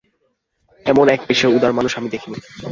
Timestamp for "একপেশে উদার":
1.09-1.71